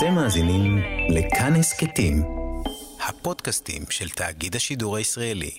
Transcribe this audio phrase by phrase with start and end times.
[0.00, 0.78] אתם מאזינים
[1.08, 2.22] לכאן הסכתים,
[3.08, 5.50] הפודקאסטים של תאגיד השידור הישראלי.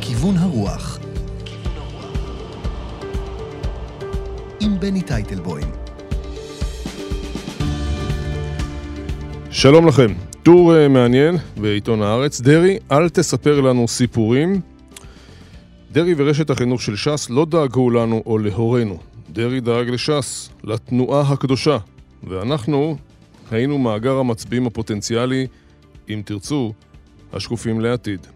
[0.00, 0.98] כיוון הרוח
[4.60, 5.68] עם בני טייטלבוים
[9.50, 10.12] שלום לכם,
[10.42, 12.40] טור uh, מעניין בעיתון הארץ.
[12.40, 14.75] דרעי, אל תספר לנו סיפורים.
[15.96, 18.98] דרעי ורשת החינוך של ש"ס לא דאגו לנו או להורינו.
[19.30, 21.78] דרעי דאג לש"ס, לתנועה הקדושה.
[22.24, 22.96] ואנחנו
[23.50, 25.46] היינו מאגר המצביעים הפוטנציאלי,
[26.08, 26.72] אם תרצו,
[27.32, 28.26] השקופים לעתיד.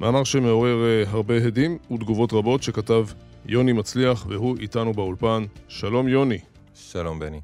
[0.00, 3.06] מאמר שמעורר uh, הרבה הדים ותגובות רבות שכתב
[3.46, 5.44] יוני מצליח, והוא איתנו באולפן.
[5.68, 6.38] שלום יוני.
[6.74, 7.40] שלום בני.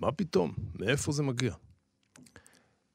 [0.00, 0.52] מה פתאום?
[0.80, 1.52] מאיפה זה מגיע?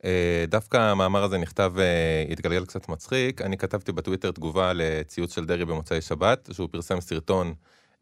[0.03, 3.41] אה, דווקא המאמר הזה נכתב, אה, התגלגל קצת מצחיק.
[3.41, 7.53] אני כתבתי בטוויטר תגובה לציוץ של דרעי במוצאי שבת, שהוא פרסם סרטון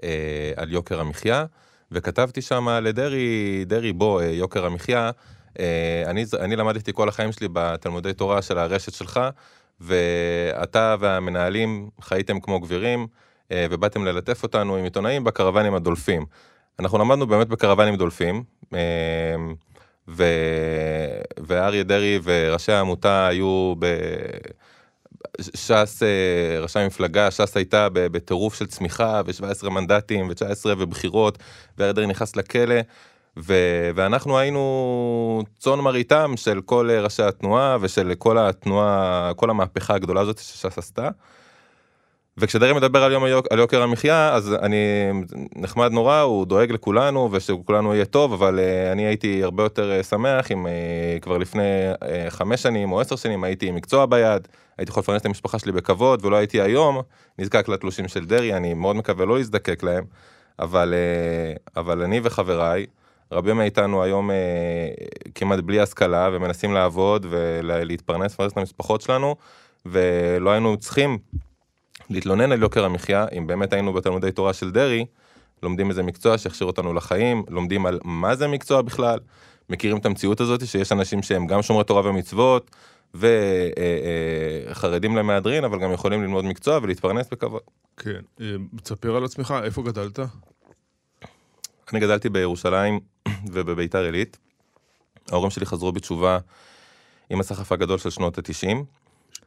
[0.04, 1.46] אה, על יוקר המחיה,
[1.92, 5.12] וכתבתי שם לדרעי, דרעי בוא, יוקר המחיה.
[6.06, 9.20] אני, אני למדתי כל החיים שלי בתלמודי תורה של הרשת שלך,
[9.80, 13.08] ואתה והמנהלים חייתם כמו גבירים,
[13.54, 16.26] ובאתם ללטף אותנו עם עיתונאים בקרוונים הדולפים.
[16.80, 18.44] אנחנו למדנו באמת בקרוונים דולפים.
[20.08, 20.24] ו...
[21.38, 23.86] ואריה דרעי וראשי העמותה היו ב...
[25.42, 31.38] ש"ס, אה, ראשי המפלגה, ש"ס הייתה בטירוף של צמיחה ו-17 מנדטים ו-19 ובחירות,
[31.78, 32.76] ואריה דרעי נכנס לכלא,
[33.38, 40.22] ו- ואנחנו היינו צאן מרעיתם של כל ראשי התנועה ושל כל התנועה, כל המהפכה הגדולה
[40.22, 41.10] הזאת שש"ס עשתה.
[42.38, 45.12] וכשדרעי מדבר על יום היוק, על יוקר המחיה אז אני
[45.56, 50.04] נחמד נורא הוא דואג לכולנו ושכולנו יהיה טוב אבל uh, אני הייתי הרבה יותר uh,
[50.04, 50.70] שמח אם uh,
[51.22, 51.62] כבר לפני
[51.94, 55.60] uh, חמש שנים או עשר שנים הייתי עם מקצוע ביד הייתי יכול לפרנס את המשפחה
[55.60, 57.02] שלי בכבוד ולא הייתי היום
[57.40, 60.04] נזקק לתלושים של דרעי אני מאוד מקווה לא אזדקק להם
[60.60, 62.86] אבל uh, אבל אני וחבריי
[63.32, 64.34] רבים מאיתנו היום uh,
[65.36, 69.36] כמעט בלי השכלה ומנסים לעבוד ולהתפרנס ולפרנס את המשפחות שלנו
[69.86, 71.18] ולא היינו צריכים
[72.10, 75.06] להתלונן על יוקר המחיה, אם באמת היינו בתלמודי תורה של דרעי,
[75.64, 79.20] לומדים איזה מקצוע שיכשיר אותנו לחיים, לומדים על מה זה מקצוע בכלל,
[79.70, 82.72] מכירים את המציאות הזאת שיש אנשים שהם גם שומרי תורה ומצוות,
[83.14, 87.62] וחרדים אה, אה, למהדרין, אבל גם יכולים ללמוד מקצוע ולהתפרנס בכבוד.
[87.98, 90.20] כן, אה, תספר על עצמך, איפה גדלת?
[91.94, 93.00] אני גדלתי בירושלים
[93.54, 94.38] ובביתר עילית.
[95.32, 96.40] ההורים שלי חזרו בתשובה
[97.30, 98.86] עם הסחף הגדול של שנות התשעים.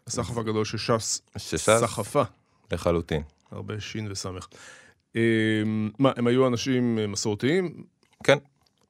[0.06, 2.22] הסחף הגדול שש"ס סחפה.
[2.72, 3.22] לחלוטין.
[3.50, 4.48] הרבה שין וסמך.
[5.16, 7.84] אמ, מה, הם היו אנשים אה, מסורתיים?
[8.24, 8.38] כן,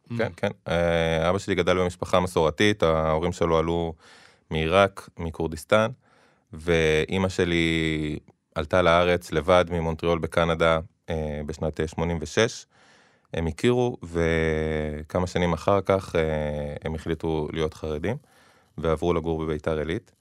[0.09, 0.15] mm.
[0.19, 0.51] כן, כן.
[0.69, 3.95] אה, אבא שלי גדל במשפחה מסורתית, ההורים שלו עלו
[4.51, 5.91] מעיראק, מכורדיסטן,
[6.53, 8.19] ואימא שלי
[8.55, 10.79] עלתה לארץ לבד ממונטריאול בקנדה
[11.11, 12.67] אה, בשנת 86.
[13.35, 16.15] הם הכירו, וכמה שנים אחר כך
[16.85, 18.17] הם החליטו להיות חרדים,
[18.79, 20.13] ועברו לגור בביתר עילית.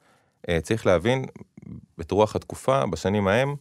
[0.63, 1.25] צריך להבין,
[2.01, 3.55] את רוח התקופה, בשנים ההם,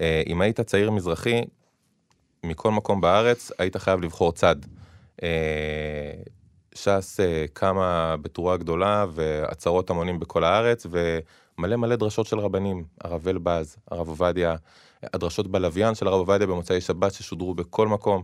[0.00, 1.44] אה, אם היית צעיר מזרחי,
[2.44, 4.56] מכל מקום בארץ, היית חייב לבחור צד.
[5.22, 6.12] אה,
[6.74, 13.28] ש"ס אה, קמה בתרועה גדולה ועצרות המונים בכל הארץ, ומלא מלא דרשות של רבנים, הרב
[13.28, 14.56] אלבז, הרב עובדיה,
[15.02, 18.22] הדרשות בלוויין של הרב עובדיה במוצאי שבת ששודרו בכל מקום.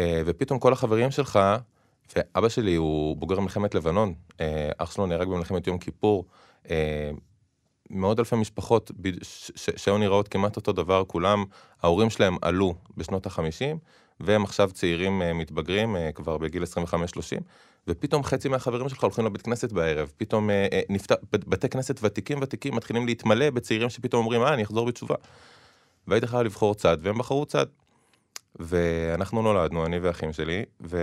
[0.00, 1.38] ופתאום כל החברים שלך,
[2.16, 4.14] ואבא שלי הוא בוגר מלחמת לבנון,
[4.78, 6.24] אח שלו נהרג במלחמת יום כיפור,
[7.90, 8.90] מאות אלפי משפחות
[9.76, 11.44] שהיו נראות כמעט אותו דבר, כולם,
[11.82, 13.78] ההורים שלהם עלו בשנות החמישים,
[14.20, 16.66] והם עכשיו צעירים אה, מתבגרים, אה, כבר בגיל 25-30,
[17.88, 22.74] ופתאום חצי מהחברים שלך הולכים לבית כנסת בערב, פתאום אה, נפתח, בתי כנסת ותיקים ותיקים
[22.74, 25.14] מתחילים להתמלא בצעירים שפתאום אומרים, אה, אני אחזור בתשובה.
[26.06, 27.66] והיית חייב לבחור צד, והם בחרו צד.
[28.56, 30.98] ואנחנו נולדנו, אני ואחים שלי, ו...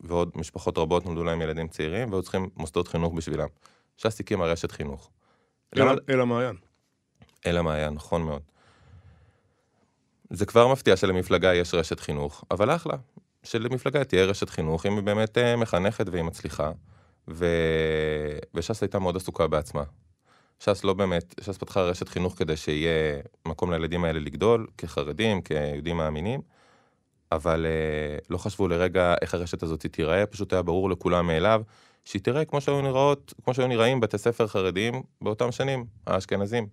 [0.00, 3.46] ועוד משפחות רבות נולדו להם ילדים צעירים, והיו צריכים מוסדות חינוך בשבילם.
[3.96, 5.10] ש"ס הקימה רשת חינוך.
[5.78, 6.56] אל המעיין.
[7.46, 8.42] אל המעיין, נכון מאוד.
[10.30, 12.94] זה כבר מפתיע שלמפלגה יש רשת חינוך, אבל אחלה,
[13.42, 16.72] שלמפלגה תהיה רשת חינוך אם היא באמת אה, מחנכת והיא מצליחה.
[17.28, 17.46] ו...
[18.54, 19.82] וש"ס הייתה מאוד עסוקה בעצמה.
[20.58, 25.96] ש"ס לא באמת, ש"ס פתחה רשת חינוך כדי שיהיה מקום לילדים האלה לגדול, כחרדים, כיהודים
[25.96, 26.40] מאמינים,
[27.32, 31.62] אבל אה, לא חשבו לרגע איך הרשת הזאת תיראה, פשוט היה ברור לכולם מאליו
[32.04, 36.66] שהיא תראה כמו שהיו נראות, כמו שהיו נראים בתי ספר חרדיים באותם שנים, האשכנזים.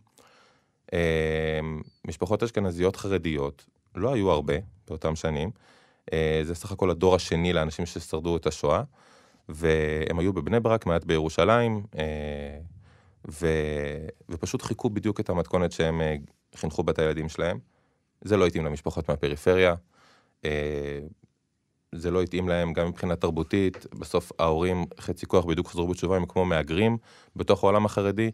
[0.93, 1.59] אה,
[2.07, 3.65] משפחות אשכנזיות חרדיות,
[3.95, 4.53] לא היו הרבה
[4.87, 5.51] באותם שנים,
[6.13, 8.83] אה, זה סך הכל הדור השני לאנשים ששרדו את השואה,
[9.49, 12.59] והם היו בבני ברק, מעט בירושלים, אה,
[13.31, 13.47] ו...
[14.29, 16.01] ופשוט חיכו בדיוק את המתכונת שהם
[16.55, 17.59] חינכו בה את הילדים שלהם.
[18.21, 19.75] זה לא התאים למשפחות מהפריפריה.
[21.91, 26.25] זה לא התאים להם גם מבחינה תרבותית, בסוף ההורים חצי כוח בדיוק חזרו בתשובה, הם
[26.25, 26.97] כמו מהגרים
[27.35, 28.31] בתוך העולם החרדי.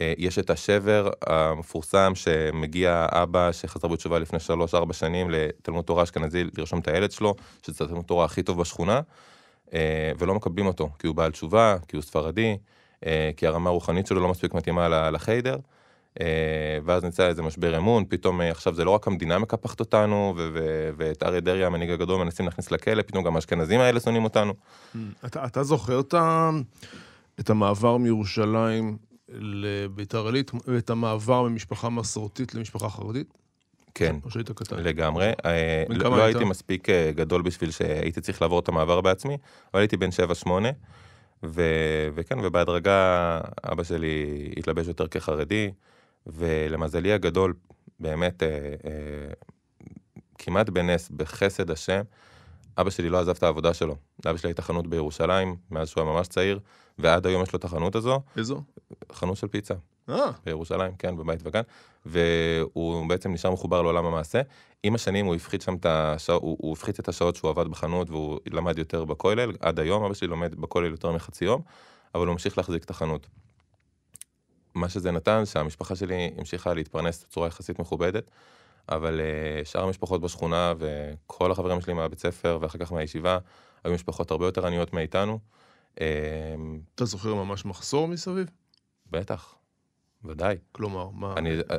[0.00, 6.44] אה, יש את השבר המפורסם שמגיע אבא שחזר בתשובה לפני 3-4 שנים לתלמוד תורה אשכנזי
[6.58, 7.34] לרשום את הילד שלו,
[7.66, 9.00] שזה התלמוד תורה הכי טוב בשכונה,
[9.74, 12.56] אה, ולא מקבלים אותו, כי הוא בעל תשובה, כי הוא ספרדי,
[13.06, 15.56] אה, כי הרמה הרוחנית שלו לא מספיק מתאימה לחיידר.
[16.84, 20.34] ואז נמצא איזה משבר אמון, פתאום עכשיו זה לא רק המדינה מקפחת אותנו,
[20.96, 24.54] ואת אריה דרעי המנהיג הגדול מנסים להכניס לכלא, פתאום גם האשכנזים האלה שונאים אותנו.
[25.26, 26.50] אתה, אתה זוכר את, ה,
[27.40, 28.96] את המעבר מירושלים
[29.28, 33.38] לביתר עילית, ואת המעבר ממשפחה מסורתית למשפחה חרדית?
[33.94, 34.76] כן, או שהיית קטן?
[34.76, 35.32] לגמרי.
[35.44, 36.36] אה, לא היית?
[36.36, 39.36] הייתי מספיק אה, גדול בשביל שהייתי צריך לעבור את המעבר בעצמי,
[39.74, 40.08] אבל הייתי בן
[40.46, 40.48] 7-8,
[42.14, 45.70] וכן, ובהדרגה אבא שלי התלבש יותר כחרדי,
[46.26, 47.54] ולמזלי הגדול,
[48.00, 48.48] באמת, אה,
[50.38, 52.02] כמעט בנס, בחסד השם,
[52.78, 53.96] אבא שלי לא עזב את העבודה שלו.
[54.26, 56.60] לאבא שלי הייתה חנות בירושלים, מאז שהוא היה ממש צעיר,
[56.98, 58.20] ועד היום יש לו את החנות הזו.
[58.36, 58.62] איזו?
[59.12, 59.74] חנות של פיצה.
[60.08, 60.30] אה.
[60.44, 61.60] בירושלים, כן, בבית וגן.
[62.06, 64.40] והוא בעצם נשאר מחובר לעולם המעשה.
[64.82, 68.10] עם השנים הוא הפחית שם את השעות, הוא, הוא הפחית את השעות שהוא עבד בחנות
[68.10, 69.52] והוא למד יותר בכולל.
[69.60, 71.62] עד היום אבא שלי לומד בכולל יותר מחצי יום,
[72.14, 73.26] אבל הוא ממשיך להחזיק את החנות.
[74.74, 78.30] מה שזה נתן, שהמשפחה שלי המשיכה להתפרנס בצורה יחסית מכובדת.
[78.88, 83.38] אבל uh, שאר המשפחות בשכונה וכל החברים שלי מהבית ספר ואחר כך מהישיבה,
[83.84, 85.38] היו משפחות הרבה יותר עניות מאיתנו.
[85.94, 85.98] Uh,
[86.94, 88.50] אתה זוכר ממש מחסור מסביב?
[89.10, 89.54] בטח,
[90.24, 90.56] ודאי.
[90.72, 91.34] כלומר, מה?
[91.36, 91.76] אני, אה,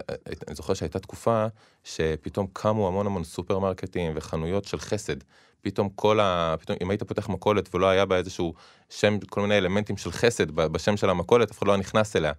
[0.47, 1.45] אני זוכר שהייתה תקופה
[1.83, 5.15] שפתאום קמו המון המון סופרמרקטים וחנויות של חסד.
[5.61, 6.55] פתאום כל ה...
[6.59, 8.53] פתאום אם היית פותח מכולת ולא היה בה איזשהו
[8.89, 12.31] שם, כל מיני אלמנטים של חסד בשם של המכולת, אף אחד לא היה נכנס אליה.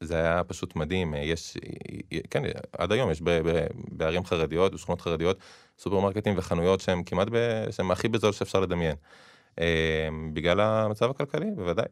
[0.00, 1.56] זה היה פשוט מדהים, יש,
[2.30, 5.38] כן, עד היום יש ב, ב, בערים חרדיות, בשכונות חרדיות,
[5.78, 7.36] סופרמרקטים וחנויות שהם כמעט, ב,
[7.70, 8.96] שהם הכי בזול שאפשר לדמיין.
[9.60, 11.86] אה, בגלל המצב הכלכלי, בוודאי.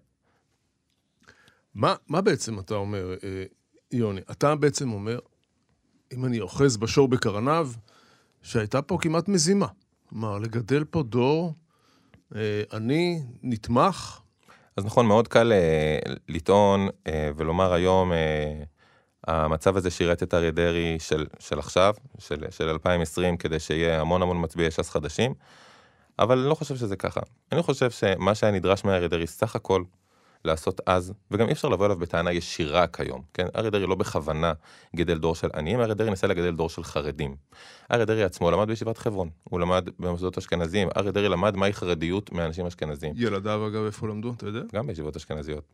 [1.75, 3.45] מה, מה בעצם אתה אומר, אה,
[3.93, 4.21] יוני?
[4.31, 5.19] אתה בעצם אומר,
[6.13, 7.71] אם אני אוחז בשור בקרניו,
[8.43, 9.67] שהייתה פה כמעט מזימה.
[10.09, 11.55] כלומר, לגדל פה דור
[12.35, 14.21] אה, עני, נתמך,
[14.77, 18.15] אז נכון, מאוד קל uh, לטעון uh, ולומר היום, uh,
[19.27, 24.23] המצב הזה שירת את אריה דרעי של, של עכשיו, של, של 2020, כדי שיהיה המון
[24.23, 25.35] המון מצביעי ש"ס חדשים,
[26.19, 27.21] אבל אני לא חושב שזה ככה.
[27.53, 29.83] אני חושב שמה שהיה נדרש מאריה דרעי סך הכל
[30.45, 33.47] לעשות אז, וגם אי אפשר לבוא אליו בטענה ישירה כיום, כן?
[33.57, 34.53] אריה דרעי לא בכוונה
[34.97, 37.37] גידל דור של עניים, אריה דרעי ניסה לגדל דור של חרדים.
[37.93, 42.33] אריה דרעי עצמו למד בישיבת חברון, הוא למד במוסדות אשכנזיים, אריה דרעי למד מהי חרדיות
[42.33, 43.15] מאנשים אשכנזיים.
[43.17, 44.61] ילדיו אגב איפה למדו, אתה יודע?
[44.75, 45.65] גם בישיבות אשכנזיות.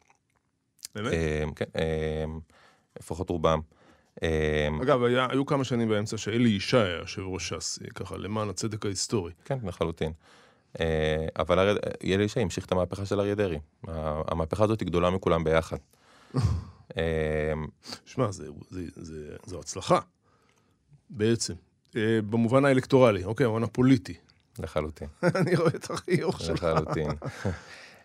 [0.95, 1.13] באמת?
[1.13, 2.41] אמ, כן, אמ,
[2.99, 3.61] לפחות רובם.
[4.23, 8.49] אמ, אגב, היה, היו כמה שנים באמצע שאלי ישי היה יושב ראש ש"ס, ככה, למען
[8.49, 9.33] הצדק ההיסטורי.
[9.45, 10.13] כן, לחלוטין.
[10.81, 13.59] אה, אבל יאיר ישי המשיך את המהפכה של אריה דרעי.
[14.29, 15.77] המהפכה הזאת היא גדולה מכולם ביחד.
[16.97, 17.53] אה,
[18.05, 18.29] שמע,
[19.47, 19.99] זו הצלחה,
[21.11, 21.55] בעצם.
[21.97, 24.15] אה, במובן האלקטורלי, אוקיי, במובן הפוליטי.
[24.59, 25.09] לחלוטין.
[25.41, 26.63] אני רואה את החיוך שלך.
[26.65, 27.11] לחלוטין.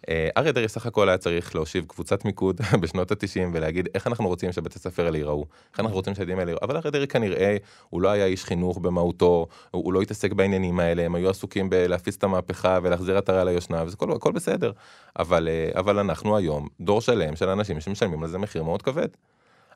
[0.10, 4.28] אה, אריה דרעי סך הכל היה צריך להושיב קבוצת מיקוד בשנות ה-90 ולהגיד איך אנחנו
[4.28, 7.58] רוצים שבתי הספר האלה ייראו, איך אנחנו רוצים שהילדים האלה ייראו, אבל אריה דרעי כנראה
[7.90, 11.70] הוא לא היה איש חינוך במהותו, הוא, הוא לא התעסק בעניינים האלה, הם היו עסוקים
[11.70, 14.72] בלהפיץ את המהפכה ולהחזיר עטרה ליושנה, וזה הכל, הכל בסדר,
[15.20, 19.08] אבל, אה, אבל אנחנו היום דור שלם של אנשים שמשלמים על זה מחיר מאוד כבד.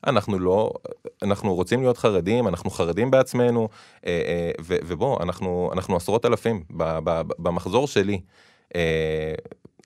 [0.06, 0.72] אנחנו לא,
[1.22, 3.68] אנחנו רוצים להיות חרדים, אנחנו חרדים בעצמנו,
[4.06, 6.64] אה, ובוא, אנחנו, אנחנו עשרות אלפים
[7.38, 8.20] במחזור שלי.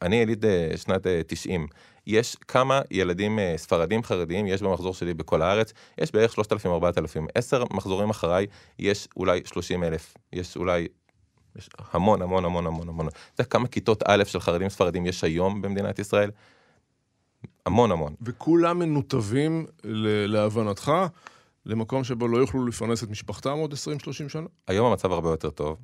[0.02, 1.60] אני יליד אה, שנת 90.
[1.60, 1.66] אה,
[2.06, 7.26] יש כמה ילדים אה, ספרדים חרדים יש במחזור שלי בכל הארץ, יש בערך 3,000-4,000.
[7.34, 8.46] עשר מחזורים אחריי
[8.78, 10.88] יש אולי 30 אלף, יש אולי
[11.56, 13.08] יש המון המון המון המון המון.
[13.08, 16.30] אתה יודע כמה כיתות א' של חרדים ספרדים יש היום במדינת ישראל?
[17.66, 18.14] המון המון.
[18.22, 19.66] וכולם מנותבים
[20.26, 20.92] להבנתך
[21.66, 23.76] למקום שבו לא יוכלו לפרנס את משפחתם עוד 20-30
[24.28, 24.46] שנה?
[24.66, 25.76] היום המצב הרבה יותר טוב.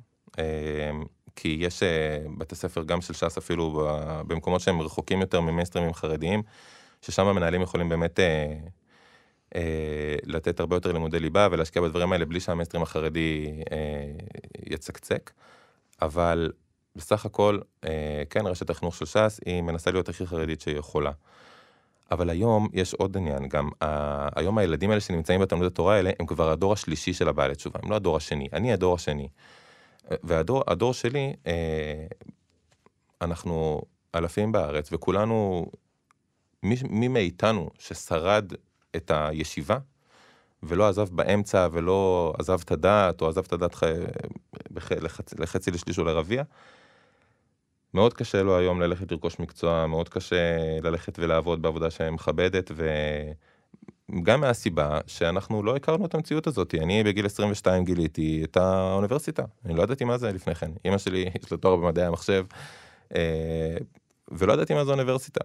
[1.41, 3.87] כי יש אה, בתי ספר גם של ש"ס אפילו
[4.27, 6.43] במקומות שהם רחוקים יותר ממיינסטרימים חרדיים,
[7.01, 8.53] ששם המנהלים יכולים באמת אה,
[9.55, 13.77] אה, לתת הרבה יותר לימודי ליבה ולהשקיע בדברים האלה בלי שהמיינסטרים החרדי אה,
[14.65, 15.31] יצקצק.
[16.01, 16.51] אבל
[16.95, 21.11] בסך הכל, אה, כן, רשת החינוך של ש"ס היא מנסה להיות הכי חרדית שהיא יכולה.
[22.11, 24.39] אבל היום יש עוד עניין, גם ה...
[24.39, 27.91] היום הילדים האלה שנמצאים בתלמוד התורה האלה, הם כבר הדור השלישי של הבעלי תשובה, הם
[27.91, 29.27] לא הדור השני, אני הדור השני.
[30.23, 32.05] והדור שלי, אה,
[33.21, 33.81] אנחנו
[34.15, 35.65] אלפים בארץ, וכולנו,
[36.63, 38.53] מי, מי מאיתנו ששרד
[38.95, 39.77] את הישיבה,
[40.63, 43.75] ולא עזב באמצע, ולא עזב את הדת, או עזב את הדת.
[45.39, 46.43] לחצי, לשליש או לרביע.
[47.93, 52.71] מאוד קשה לו היום ללכת לרכוש מקצוע, מאוד קשה ללכת ולעבוד בעבודה שמכבדת,
[54.15, 56.75] וגם מהסיבה שאנחנו לא הכרנו את המציאות הזאת.
[56.75, 60.71] אני בגיל 22 גיליתי את האוניברסיטה, אני לא ידעתי מה זה לפני כן.
[60.85, 62.45] אימא שלי, יש לה תואר במדעי המחשב,
[63.15, 63.77] אה,
[64.31, 65.41] ולא ידעתי מה זה אוניברסיטה.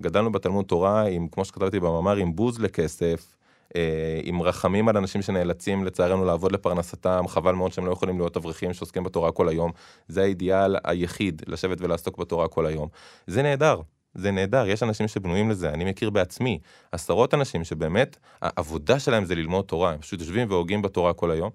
[0.00, 3.34] גדלנו בתלמוד תורה עם, כמו שכתבתי במאמר, עם בוז לכסף,
[3.76, 8.36] אה, עם רחמים על אנשים שנאלצים לצערנו לעבוד לפרנסתם, חבל מאוד שהם לא יכולים להיות
[8.36, 9.72] אברכים שעוסקים בתורה כל היום.
[10.08, 12.88] זה האידיאל היחיד, לשבת ולעסוק בתורה כל היום.
[13.26, 13.80] זה נהדר,
[14.14, 16.58] זה נהדר, יש אנשים שבנויים לזה, אני מכיר בעצמי
[16.92, 21.50] עשרות אנשים שבאמת העבודה שלהם זה ללמוד תורה, הם פשוט יושבים והוגים בתורה כל היום,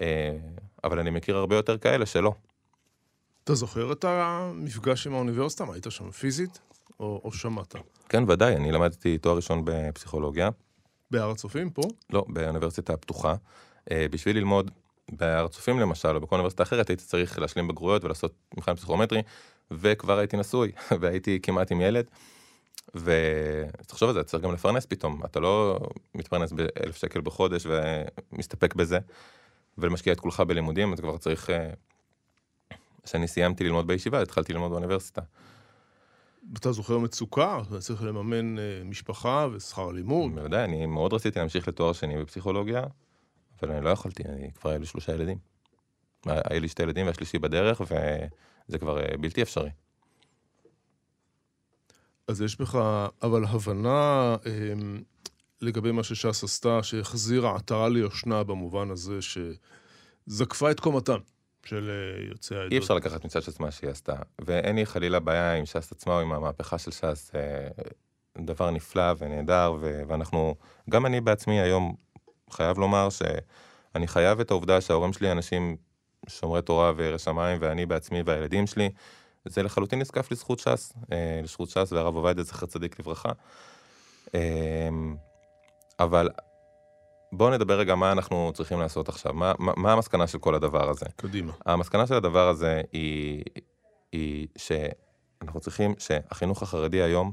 [0.00, 0.36] אה,
[0.84, 2.34] אבל אני מכיר הרבה יותר כאלה שלא.
[3.44, 5.64] אתה זוכר את המפגש עם האוניברסיטה?
[5.64, 6.60] מה, היית שם פיזית
[7.00, 7.74] או, או שמעת?
[8.08, 10.50] כן, ודאי, אני למדתי תואר ראשון בפסיכולוגיה.
[11.10, 11.82] בהר הצופים פה?
[12.10, 13.34] לא, באוניברסיטה הפתוחה.
[13.90, 14.70] אה, בשביל ללמוד
[15.12, 19.22] בהר הצופים למשל, או בכל אוניברסיטה אחרת, הייתי צריך להשלים בגרויות ולעשות מבחן פסיכומטרי,
[19.70, 22.04] וכבר הייתי נשוי, והייתי כמעט עם ילד.
[22.94, 25.80] ותחשוב על זה, צריך גם לפרנס פתאום, אתה לא
[26.14, 27.66] מתפרנס באלף שקל בחודש
[28.32, 28.98] ומסתפק בזה,
[29.78, 31.50] ומשקיע את כולך בלימודים, אתה כבר צריך...
[31.50, 31.70] אה,
[33.02, 35.20] כשאני סיימתי ללמוד בישיבה, התחלתי ללמוד באוניברסיטה.
[36.56, 37.60] אתה זוכר מצוקה?
[37.68, 40.34] אתה צריך לממן אה, משפחה ושכר לימוד?
[40.34, 42.84] בוודאי, אני מאוד רציתי להמשיך לתואר שני בפסיכולוגיה,
[43.62, 45.38] אבל אני לא יכולתי, אני כבר היה לי שלושה ילדים.
[46.26, 47.80] היה לי שתי ילדים והשלישי בדרך,
[48.70, 49.70] וזה כבר אה, בלתי אפשרי.
[52.28, 52.78] אז יש בך,
[53.22, 54.72] אבל הבנה אה,
[55.60, 61.18] לגבי מה שש"ס עשתה, שהחזירה עטרה ליושנה במובן הזה שזקפה את קומתם.
[61.64, 62.72] של אה, יוצאי העדות.
[62.72, 66.14] אי אפשר לקחת מצד ש"ס מה שהיא עשתה, ואין לי חלילה בעיה עם ש"ס עצמה
[66.14, 67.68] או עם המהפכה של ש"ס, אה,
[68.44, 70.54] דבר נפלא ונהדר, ו- ואנחנו,
[70.90, 71.94] גם אני בעצמי היום
[72.50, 75.76] חייב לומר שאני חייב את העובדה שההורים שלי אנשים
[76.28, 78.90] שומרי תורה וירא שמיים, ואני בעצמי והילדים שלי,
[79.44, 83.32] זה לחלוטין נזקף לזכות ש"ס, אה, לזכות ש"ס והרב עובדיה זכר צדיק לברכה.
[86.00, 86.28] אבל
[87.32, 90.90] בואו נדבר רגע מה אנחנו צריכים לעשות עכשיו, מה, מה, מה המסקנה של כל הדבר
[90.90, 91.06] הזה.
[91.16, 91.52] קדימה.
[91.66, 93.44] המסקנה של הדבר הזה היא,
[94.12, 97.32] היא שאנחנו צריכים שהחינוך החרדי היום,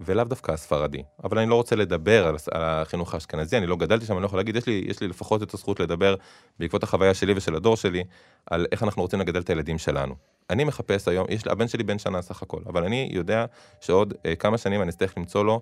[0.00, 4.06] ולאו דווקא הספרדי, אבל אני לא רוצה לדבר על, על החינוך האשכנזי, אני לא גדלתי
[4.06, 6.14] שם, אני לא יכול להגיד, יש לי, יש לי לפחות את הזכות לדבר
[6.58, 8.04] בעקבות החוויה שלי ושל הדור שלי,
[8.46, 10.14] על איך אנחנו רוצים לגדל את הילדים שלנו.
[10.50, 13.44] אני מחפש היום, יש, הבן שלי בן שנה סך הכל, אבל אני יודע
[13.80, 15.60] שעוד אה, כמה שנים אני אצטרך למצוא לו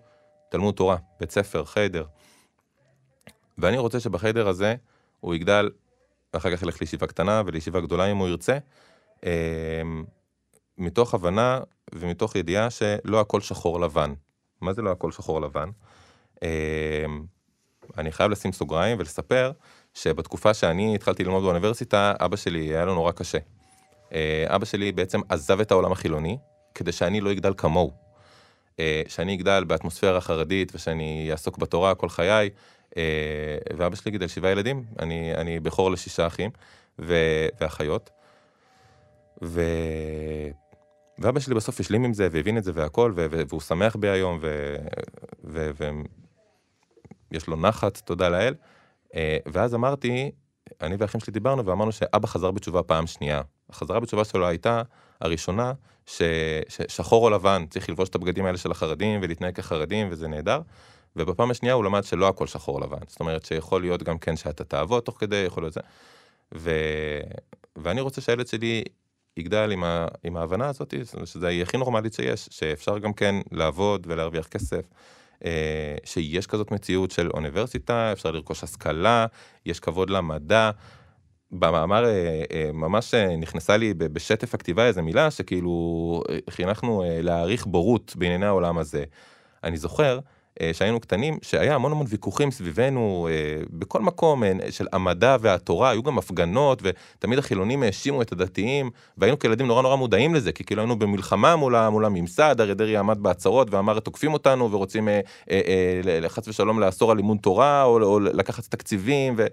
[0.48, 2.04] תלמוד תורה, בית ספר, חדר.
[3.58, 4.74] ואני רוצה שבחדר הזה
[5.20, 5.70] הוא יגדל,
[6.34, 8.58] ואחר כך ילך לישיבה קטנה ולישיבה גדולה אם הוא ירצה,
[9.24, 9.82] אה,
[10.80, 11.60] מתוך הבנה
[11.94, 14.12] ומתוך ידיעה שלא הכל שחור לבן.
[14.60, 15.68] מה זה לא הכל שחור לבן?
[16.42, 17.04] אה,
[17.98, 19.52] אני חייב לשים סוגריים ולספר
[19.94, 23.38] שבתקופה שאני התחלתי ללמוד באוניברסיטה, אבא שלי היה לו נורא קשה.
[24.12, 26.38] אה, אבא שלי בעצם עזב את העולם החילוני,
[26.74, 28.10] כדי שאני לא אגדל כמוהו.
[29.08, 32.50] שאני אגדל באטמוספירה חרדית ושאני אעסוק בתורה כל חיי,
[32.96, 33.02] אה,
[33.76, 36.50] ואבא שלי גידל שבעה ילדים, אני, אני בכור לשישה אחים
[36.98, 38.10] ואחיות.
[39.42, 39.62] ו...
[41.20, 43.26] ואבא שלי בסוף השלים עם זה והבין את זה והכל, ו...
[43.48, 44.38] והוא שמח בי היום,
[47.30, 47.46] ויש.
[47.48, 48.54] לו נחת, תודה לאל.
[49.14, 50.30] אה, ואז אמרתי,
[50.80, 53.42] אני והאחים שלי דיברנו ואמרנו שאבא חזר בתשובה פעם שנייה.
[53.70, 54.82] החזרה בתשובה שלו הייתה
[55.20, 55.72] הראשונה,
[56.06, 56.22] ש...
[56.68, 60.60] ששחור או לבן, צריך ללבוש את הבגדים האלה של החרדים ולהתנהג כחרדים וזה נהדר.
[61.16, 62.98] ובפעם השנייה הוא למד שלא הכל שחור לבן.
[63.06, 65.80] זאת אומרת שיכול להיות גם כן שאתה תעבוד תוך כדי, יכול להיות זה.
[66.54, 66.70] ו...
[67.76, 68.84] ואני רוצה שהילד שלי
[69.36, 70.06] יגדל עם, ה...
[70.24, 70.94] עם ההבנה הזאת,
[71.24, 74.84] שזה יהיה הכי נורמלית שיש, שאפשר גם כן לעבוד ולהרוויח כסף.
[75.44, 79.26] אה, שיש כזאת מציאות של אוניברסיטה, אפשר לרכוש השכלה,
[79.66, 80.70] יש כבוד למדע.
[81.52, 88.46] במאמר אה, אה, ממש נכנסה לי בשטף הכתיבה איזה מילה שכאילו חינכנו להעריך בורות בענייני
[88.46, 89.04] העולם הזה.
[89.64, 90.18] אני זוכר
[90.72, 96.02] שהיינו קטנים, שהיה המון המון ויכוחים סביבנו אה, בכל מקום אה, של המדע והתורה, היו
[96.02, 100.82] גם הפגנות, ותמיד החילונים האשימו את הדתיים, והיינו כילדים נורא נורא מודעים לזה, כי כאילו
[100.82, 105.08] היינו במלחמה מול, מול הממסד, אריה דרעי עמד בהצהרות ואמר, תוקפים אותנו ורוצים
[106.28, 109.46] חס ושלום לאסור על לימוד תורה, או, או לקחת תקציבים, ו,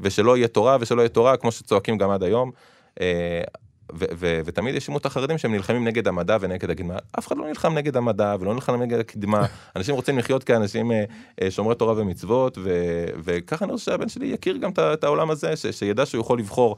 [0.00, 2.50] ושלא יהיה תורה ושלא יהיה תורה, כמו שצועקים גם עד היום.
[3.98, 6.96] ותמיד האשימו את החרדים שהם נלחמים נגד המדע ונגד הקדמה.
[7.18, 9.46] אף אחד לא נלחם נגד המדע ולא נלחם נגד הקדמה.
[9.76, 11.04] אנשים רוצים לחיות כאנשים אה,
[11.42, 12.58] אה, שומרי תורה ומצוות,
[13.24, 16.76] וככה אני רוצה שהבן שלי יכיר גם את העולם הזה, שידע שהוא יכול לבחור.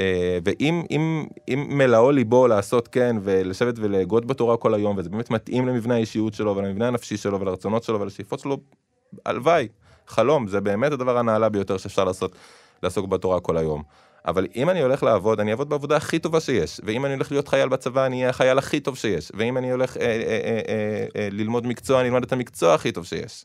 [0.00, 5.30] אה, ואם אם, אם מלאו ליבו לעשות כן ולשבת ולהגות בתורה כל היום וזה באמת
[5.30, 8.58] מתאים למבנה האישיות שלו ולמבנה הנפשי שלו ולרצונות שלו ולשאיפות שלו
[9.26, 9.68] הלוואי,
[10.06, 12.36] חלום, זה באמת הדבר הנעלה ביותר שאפשר לעשות,
[12.82, 13.82] לעסוק בתורה כל היום.
[14.26, 17.48] אבל אם אני הולך לעבוד, אני אעבוד בעבודה הכי טובה שיש, ואם אני הולך להיות
[17.48, 21.06] חייל בצבא, אני אהיה החייל הכי טוב שיש, ואם אני הולך אה, אה, אה, אה,
[21.16, 23.44] אה, ללמוד מקצוע, אני אלמד את המקצוע הכי טוב שיש.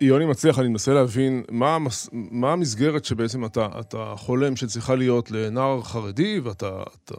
[0.00, 1.78] יוני מצליח, אני מנסה להבין מה.
[2.12, 7.14] מה המסגרת שבעצם אתה, אתה חולם שצריכה להיות לנער חרדי, ואתה אתה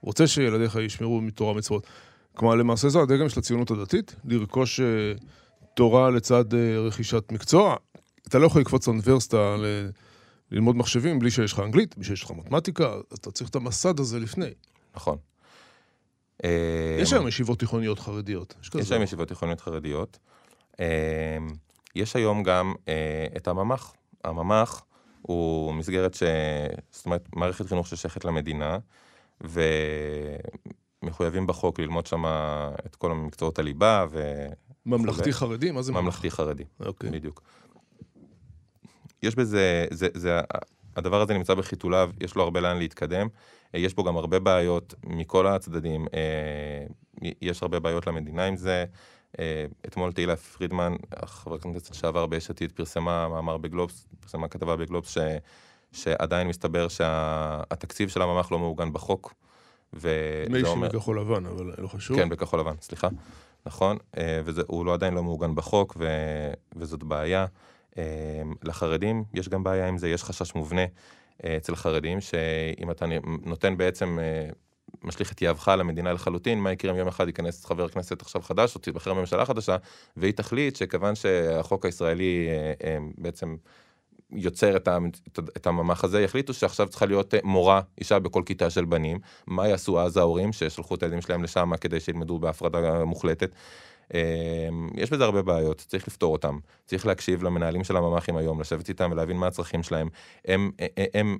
[0.00, 1.86] רוצה שילדיך ישמרו מתורה מצוות.
[2.34, 4.84] כלומר, למעשה זו הדגם של הציונות הדתית, לרכוש uh,
[5.74, 7.76] תורה לצד uh, רכישת מקצוע.
[8.28, 9.90] אתה לא יכול לקפוץ לאוניברסיטה ל...
[10.52, 14.18] ללמוד מחשבים בלי שיש לך אנגלית, בלי שיש לך מתמטיקה, אתה צריך את המסד הזה
[14.18, 14.50] לפני.
[14.96, 15.18] נכון.
[17.00, 18.54] יש היום ישיבות תיכוניות חרדיות.
[18.74, 20.18] יש, היום ישיבות תיכוניות חרדיות.
[21.94, 23.92] יש היום גם אה, את הממ"ח.
[24.24, 24.84] הממ"ח
[25.22, 26.22] הוא מסגרת ש...
[26.90, 28.78] זאת אומרת, מערכת חינוך ששייכת למדינה,
[31.02, 32.24] ומחויבים בחוק ללמוד שם
[32.86, 34.46] את כל המקצועות הליבה ו...
[34.86, 35.70] ממלכתי חרדי?
[35.70, 36.04] מה זה ממלכתי?
[36.04, 37.10] ממלכתי חרדי, אוקיי.
[37.10, 37.42] בדיוק.
[39.22, 40.40] יש בזה, זה, זה,
[40.96, 43.28] הדבר הזה נמצא בחיתוליו, יש לו הרבה לאן להתקדם.
[43.74, 46.06] יש בו גם הרבה בעיות מכל הצדדים.
[46.14, 48.84] אה, יש הרבה בעיות למדינה עם זה.
[49.38, 55.10] אה, אתמול תהילה פרידמן, חבר הכנסת לשעבר ביש עתיד, פרסמה מאמר בגלובס, פרסמה כתבה בגלובס,
[55.10, 55.18] ש,
[55.92, 59.34] שעדיין מסתבר שהתקציב שה, של הממ"ח לא מעוגן בחוק.
[60.02, 60.88] לי אומר...
[60.88, 62.16] בכחול לבן, אבל לא חשוב.
[62.16, 63.08] כן, בכחול לבן, סליחה.
[63.66, 66.06] נכון, אה, והוא לא, עדיין לא מעוגן בחוק, ו,
[66.76, 67.46] וזאת בעיה.
[67.98, 70.82] אה, לחרדים יש גם בעיה עם זה, יש חשש מובנה
[71.56, 73.06] אצל חרדים, שאם אתה
[73.44, 74.18] נותן בעצם
[75.04, 78.74] משליך את יהבך למדינה לחלוטין, מה יקרה אם יום אחד ייכנס חבר כנסת עכשיו חדש,
[78.74, 79.76] או תיבחר ממשלה חדשה,
[80.16, 83.56] והיא תחליט שכיוון שהחוק הישראלי אה, אה, בעצם
[84.30, 84.76] יוצר
[85.56, 89.68] את, הממ"ח הזה, יחליטו שעכשיו צריכה להיות אה, מורה, אישה בכל כיתה של בנים, מה
[89.68, 93.50] יעשו אז ההורים ששלחו את הילדים שלהם לשם כדי שילמדו בהפרדה מוחלטת?
[94.94, 96.58] יש בזה הרבה בעיות, צריך לפתור אותם.
[96.86, 100.08] צריך להקשיב למנהלים של הממ"חים היום, לשבת איתם ולהבין מה הצרכים שלהם.
[100.44, 101.38] הם, הם, הם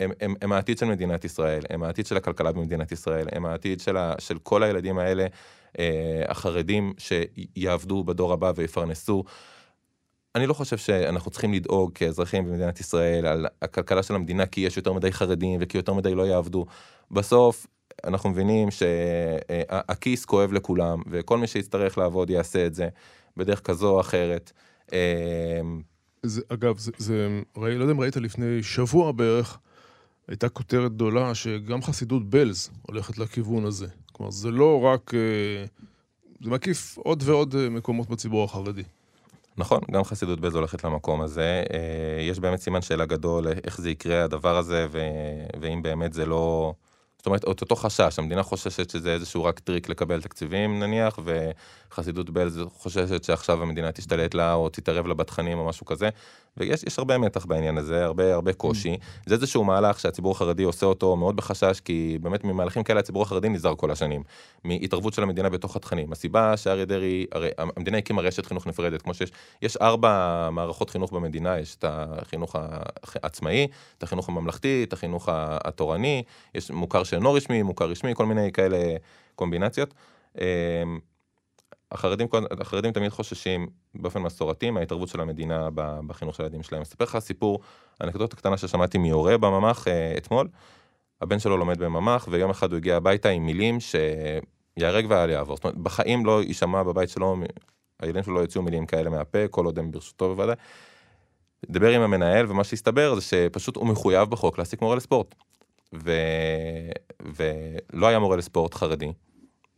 [0.00, 3.80] הם, הם, הם העתיד של מדינת ישראל, הם העתיד של הכלכלה במדינת ישראל, הם העתיד
[3.80, 5.26] של, ה, של כל הילדים האלה,
[5.78, 9.24] אה, החרדים, שיעבדו בדור הבא ויפרנסו.
[10.34, 14.76] אני לא חושב שאנחנו צריכים לדאוג כאזרחים במדינת ישראל על הכלכלה של המדינה כי יש
[14.76, 16.66] יותר מדי חרדים וכי יותר מדי לא יעבדו.
[17.10, 17.66] בסוף
[18.04, 22.88] אנחנו מבינים שהכיס כואב לכולם וכל מי שיצטרך לעבוד יעשה את זה
[23.36, 24.52] בדרך כזו או אחרת.
[24.92, 25.60] אה,
[26.22, 29.58] זה, אגב, זה, זה, ראי, לא יודע אם ראית לפני שבוע בערך,
[30.28, 33.86] הייתה כותרת גדולה שגם חסידות בלז הולכת לכיוון הזה.
[34.12, 35.14] כלומר, זה לא רק...
[35.14, 35.64] אה,
[36.40, 38.82] זה מקיף עוד ועוד אה, מקומות בציבור החרדי.
[39.56, 41.62] נכון, גם חסידות בלז הולכת למקום הזה.
[41.72, 44.86] אה, יש באמת סימן שאלה גדול איך זה יקרה הדבר הזה,
[45.60, 46.74] ואם באמת זה לא...
[47.24, 51.18] זאת אומרת, את אותו חשש, המדינה חוששת שזה איזשהו רק טריק לקבל תקציבים נניח,
[51.90, 56.08] וחסידות בלז חוששת שעכשיו המדינה תשתלט לה או תתערב לה בתכנים או משהו כזה,
[56.56, 58.94] ויש הרבה מתח בעניין הזה, הרבה הרבה קושי.
[58.94, 58.98] Mm.
[59.26, 63.48] זה איזשהו מהלך שהציבור החרדי עושה אותו מאוד בחשש, כי באמת ממהלכים כאלה הציבור החרדי
[63.48, 64.22] נזהר כל השנים,
[64.64, 66.12] מהתערבות של המדינה בתוך התכנים.
[66.12, 69.30] הסיבה שאריה דרעי, הרי המדינה הקימה רשת חינוך נפרדת, כמו שיש,
[69.62, 72.56] יש ארבע מערכות חינוך במדינה, יש את החינוך
[73.22, 73.66] העצמאי,
[73.98, 76.22] את החינוך הממלכתי, את החינוך התורני,
[76.54, 78.78] יש מוכר שאינו רשמי, מוכר רשמי, כל מיני כאלה
[79.34, 79.94] קומבינציות.
[81.94, 82.26] החרדים,
[82.60, 85.68] החרדים תמיד חוששים באופן מסורתי מההתערבות של המדינה
[86.06, 86.80] בחינוך של הילדים שלהם.
[86.80, 87.60] אני אספר לך סיפור,
[88.02, 90.48] אנקדוטה קטנה ששמעתי מהורה בממ"ח אה, אתמול.
[91.20, 95.56] הבן שלו לומד בממ"ח, ויום אחד הוא הגיע הביתה עם מילים שיהרג ואל יעבור.
[95.56, 97.36] זאת אומרת, בחיים לא יישמע בבית שלו,
[98.00, 100.56] הילדים שלו לא יוציאו מילים כאלה מהפה, כל עוד הם ברשותו בוודאי.
[101.70, 105.34] דיבר עם המנהל, ומה שהסתבר זה שפשוט הוא מחויב בחוק להעסיק מורה לספורט.
[105.94, 106.12] ו...
[107.22, 109.12] ולא היה מורה לספורט חרדי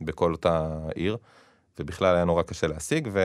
[0.01, 1.17] בכל אותה עיר.
[1.81, 3.21] ובכלל היה נורא קשה להשיג, ו...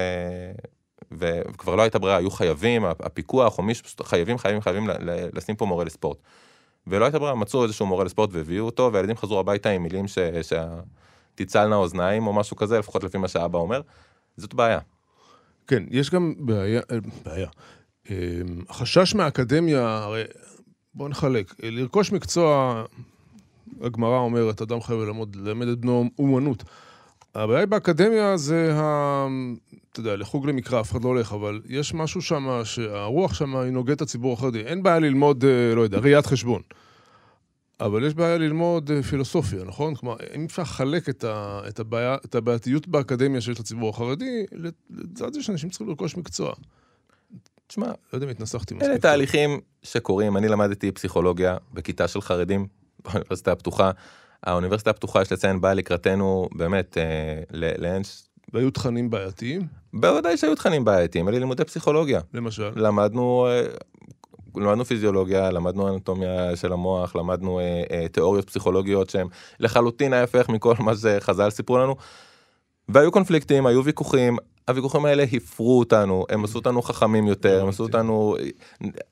[1.12, 4.90] וכבר לא הייתה ברירה, היו חייבים, הפיקוח או מישהו, חייבים, חייבים, חייבים
[5.34, 6.18] לשים פה מורה לספורט.
[6.88, 10.18] ולא הייתה ברירה, מצאו איזשהו מורה לספורט והביאו אותו, והילדים חזרו הביתה עם מילים ש...
[11.36, 13.82] שתצלנה אוזניים או משהו כזה, לפחות לפי מה שאבא אומר.
[14.38, 14.80] זאת בעיה.
[15.68, 17.48] כן, יש גם בעיה, אה, בעיה.
[18.10, 18.16] אה,
[18.70, 20.24] החשש מהאקדמיה, הרי
[20.94, 22.84] בואו נחלק, לרכוש מקצוע,
[23.82, 26.64] הגמרא אומרת, אדם חייב ללמוד, ללמד את בנו אומנות.
[27.36, 29.28] הבעיה באקדמיה זה, ה...
[29.92, 33.72] אתה יודע, לחוג למקרא, אף אחד לא הולך, אבל יש משהו שם, שהרוח שם היא
[33.72, 34.62] נוגדת את הציבור החרדי.
[34.62, 36.62] אין בעיה ללמוד, אה, לא יודע, ראיית חשבון.
[37.80, 39.96] אבל יש בעיה ללמוד אה, פילוסופיה, נכון?
[39.96, 44.46] כלומר, אם אפשר לחלק את, ה, את, הבעיה, את הבעייתיות באקדמיה שיש לציבור החרדי,
[44.90, 46.54] לצד זה שאנשים צריכים לרכוש מקצוע.
[47.68, 48.90] תשמע, לא יודע אם התנסחתי מספיק.
[48.90, 52.68] אלה תהליכים שקורים, אני למדתי פסיכולוגיה בכיתה של חרדים,
[53.04, 53.92] באוניברסיטה הפתוחה.
[54.44, 58.02] האוניברסיטה הפתוחה, יש לציין, באה לקראתנו באמת אה, לאין
[58.54, 59.62] והיו תכנים בעייתיים?
[59.94, 62.22] בוודאי שהיו תכנים בעייתיים, אלה לימודי פסיכולוגיה.
[62.34, 62.72] למשל?
[62.76, 63.64] למדנו, אה,
[64.56, 69.28] למדנו פיזיולוגיה, למדנו אנטומיה של המוח, למדנו אה, אה, תיאוריות פסיכולוגיות שהן
[69.60, 71.96] לחלוטין ההפך מכל מה שחז"ל סיפרו לנו.
[72.90, 77.84] והיו קונפליקטים, היו ויכוחים, הוויכוחים האלה הפרו אותנו, הם עשו אותנו חכמים יותר, הם עשו
[77.84, 78.36] אותנו,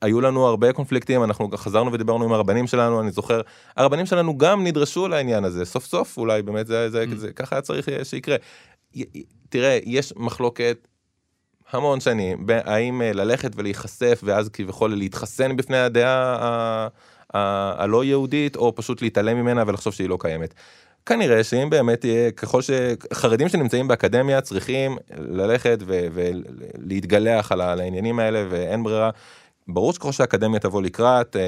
[0.02, 3.42] היו לנו הרבה קונפליקטים, אנחנו חזרנו ודיברנו עם הרבנים שלנו, אני זוכר,
[3.78, 7.62] הרבנים שלנו גם נדרשו לעניין הזה, סוף סוף אולי באמת זה, זה, זה ככה היה
[7.62, 8.36] צריך שיקרה.
[9.50, 10.88] תראה, יש מחלוקת
[11.72, 16.88] המון שנים, האם אה, ללכת ולהיחשף ואז כביכול להתחסן בפני הדעה
[17.34, 20.54] הלא יהודית, או פשוט להתעלם ממנה ולחשוב שהיא לא קיימת.
[21.06, 28.84] כנראה שאם באמת יהיה, ככל שחרדים שנמצאים באקדמיה צריכים ללכת ולהתגלח על העניינים האלה ואין
[28.84, 29.10] ברירה,
[29.68, 31.42] ברור שככל שהאקדמיה תבוא לקראת אה,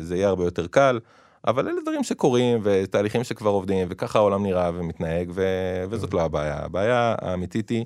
[0.00, 0.98] זה יהיה הרבה יותר קל.
[1.46, 5.44] אבל אלה דברים שקורים ותהליכים שכבר עובדים וככה העולם נראה ומתנהג ו...
[5.90, 6.58] וזאת לא הבעיה.
[6.64, 7.84] הבעיה האמיתית היא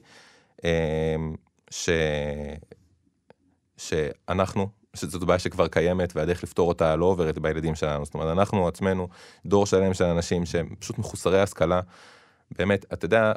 [0.65, 1.17] אה,
[1.71, 1.91] ש...
[3.77, 8.05] שאנחנו שזאת בעיה שכבר קיימת והדרך לפתור אותה לא עוברת בילדים שלנו.
[8.05, 9.09] זאת אומרת, אנחנו עצמנו
[9.47, 11.81] דור שלם של אנשים שהם פשוט מחוסרי השכלה.
[12.59, 13.33] באמת, אתה יודע,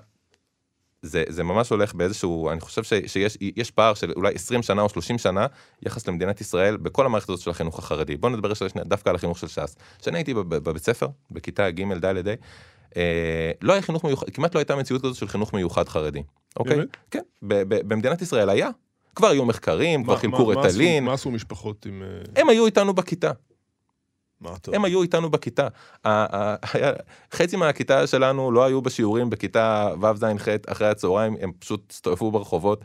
[1.02, 4.90] זה, זה ממש הולך באיזשהו, אני חושב ש, שיש פער של אולי 20 שנה או
[4.90, 5.48] 30 שנה
[5.82, 8.18] יחס למדינת ישראל בכל המערכת הזאת של החינוך החרדי.
[8.18, 9.76] בוא נדבר שנייה דווקא על החינוך של ש"ס.
[10.00, 12.28] כשאני הייתי בבית ספר, בכיתה ג' ד'
[12.98, 16.24] אה, לא היה חינוך מיוחד, כמעט לא הייתה מציאות כזאת של חינוך מיוחד חרדי.
[16.56, 16.78] אוקיי?
[17.12, 18.70] כן, במדינת ישראל היה,
[19.16, 21.04] כבר היו מחקרים, כבר חילקו רטלין.
[21.04, 22.04] מה עשו משפחות עם...
[22.04, 23.32] אה, הם היו איתנו בכיתה.
[24.74, 25.68] הם היו איתנו בכיתה.
[27.34, 32.82] חצי מהכיתה שלנו לא היו בשיעורים בכיתה ו'-ז'-ח' אחרי הצהריים, הם פשוט הסתובבו ברחובות.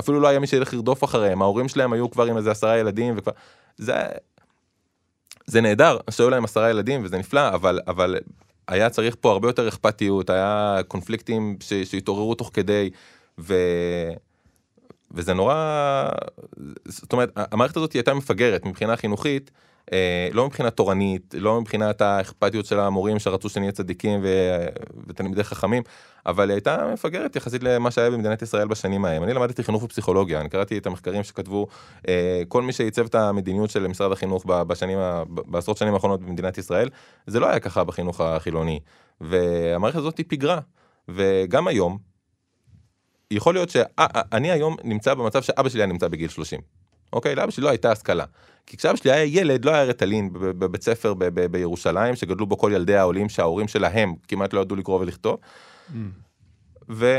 [0.00, 3.14] אפילו לא היה מי שילך לרדוף אחריהם, ההורים שלהם היו כבר עם איזה עשרה ילדים
[3.16, 3.32] וכבר...
[3.76, 3.94] זה...
[5.46, 8.16] זה נהדר שהיו להם עשרה ילדים וזה נפלא, אבל, אבל
[8.68, 12.90] היה צריך פה הרבה יותר אכפתיות, היה קונפליקטים שהתעוררו תוך כדי,
[13.38, 13.54] ו...
[15.14, 16.08] וזה נורא,
[16.84, 19.50] זאת אומרת, המערכת הזאת הייתה מפגרת מבחינה חינוכית,
[19.92, 24.28] אה, לא מבחינה תורנית, לא מבחינת האכפתיות של המורים שרצו שנהיה צדיקים ו...
[25.06, 25.82] ותלמידי חכמים,
[26.26, 29.22] אבל היא הייתה מפגרת יחסית למה שהיה במדינת ישראל בשנים ההם.
[29.22, 31.66] אני למדתי חינוך ופסיכולוגיה, אני קראתי את המחקרים שכתבו
[32.08, 36.88] אה, כל מי שעיצב את המדיניות של משרד החינוך בשנים, בעשרות שנים האחרונות במדינת ישראל,
[37.26, 38.80] זה לא היה ככה בחינוך החילוני.
[39.20, 40.58] והמערכת הזאת היא פיגרה,
[41.08, 42.09] וגם היום,
[43.30, 46.60] יכול להיות שאני היום נמצא במצב שאבא שלי היה נמצא בגיל 30.
[47.12, 47.34] אוקיי?
[47.34, 48.24] לאבא שלי לא הייתה השכלה.
[48.66, 52.58] כי כשאבא שלי היה ילד לא היה רטלין בבית ספר ב- ב- בירושלים שגדלו בו
[52.58, 55.36] כל ילדי העולים שההורים שלהם כמעט לא ידעו לקרוא ולכתוב.
[55.36, 55.94] Mm.
[56.88, 57.16] ו...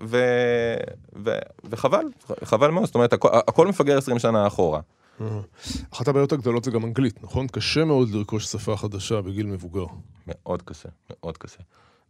[0.00, 0.24] ו...
[1.24, 1.30] ו...
[1.64, 2.04] וחבל,
[2.44, 4.80] חבל מאוד, זאת אומרת הכל, הכל מפגר 20 שנה אחורה.
[5.20, 5.22] Mm.
[5.92, 7.46] אחת הבעיות הגדולות זה גם אנגלית, נכון?
[7.46, 9.86] קשה מאוד לרכוש שפה חדשה בגיל מבוגר.
[10.26, 11.60] מאוד קשה, מאוד קשה.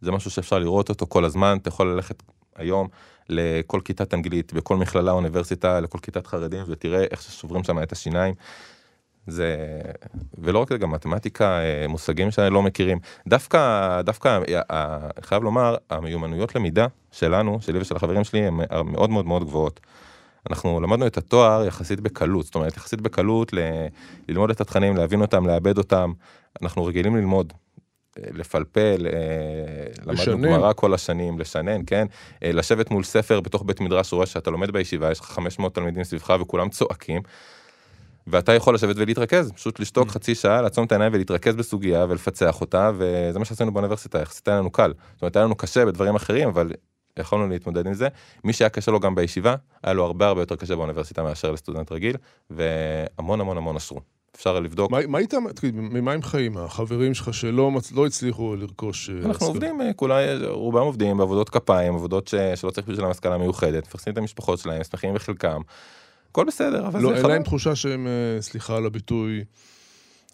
[0.01, 2.23] זה משהו שאפשר לראות אותו כל הזמן, אתה יכול ללכת
[2.57, 2.87] היום
[3.29, 8.33] לכל כיתת אנגלית, בכל מכללה, אוניברסיטה, לכל כיתת חרדים, ותראה איך ששוברים שם את השיניים.
[9.27, 9.55] זה,
[10.37, 12.99] ולא רק זה, גם מתמטיקה, אה, מושגים שלא מכירים.
[13.27, 14.39] דווקא, דווקא,
[14.71, 18.53] אה, חייב לומר, המיומנויות למידה שלנו, שלי ושל החברים שלי, הן
[18.85, 19.79] מאוד מאוד מאוד גבוהות.
[20.49, 23.59] אנחנו למדנו את התואר יחסית בקלות, זאת אומרת, יחסית בקלות ל,
[24.29, 26.13] ללמוד את התכנים, להבין אותם, לעבד אותם.
[26.61, 27.53] אנחנו רגילים ללמוד,
[28.33, 32.07] לפלפל, אה, למדנו גמרא כל השנים, לשנן, כן?
[32.43, 36.03] אה, לשבת מול ספר בתוך בית מדרש, רואה שאתה לומד בישיבה, יש לך 500 תלמידים
[36.03, 37.21] סביבך וכולם צועקים.
[38.27, 40.11] ואתה יכול לשבת ולהתרכז, פשוט לשתוק mm.
[40.11, 44.57] חצי שעה, לעצום את העיניים ולהתרכז בסוגיה ולפצח אותה, וזה מה שעשינו באוניברסיטה, יחסית היה
[44.57, 44.93] לנו קל.
[45.13, 46.71] זאת אומרת, היה לנו קשה בדברים אחרים, אבל
[47.19, 48.07] יכולנו להתמודד עם זה.
[48.43, 51.91] מי שהיה קשה לו גם בישיבה, היה לו הרבה הרבה יותר קשה באוניברסיטה מאשר לסטודנט
[51.91, 52.15] רגיל,
[52.49, 54.16] והמון המון המון אשרו.
[54.37, 54.91] אפשר לבדוק.
[54.91, 56.57] מה, מה איתם, ממה הם חיים?
[56.57, 59.09] החברים שלך שלא לא הצליחו לרכוש...
[59.09, 59.47] אה, אנחנו השכלה.
[59.47, 64.13] עובדים, אה, כולי, רובם עובדים בעבודות כפיים, עבודות ש, שלא צריך בשבילם השכלה מיוחדת, מפרסמים
[64.13, 65.61] את המשפחות שלהם, שמחים בחלקם.
[66.31, 67.21] הכל בסדר, אבל לא, זה חבל.
[67.21, 69.43] לא, אין להם תחושה שהם, אה, סליחה על הביטוי,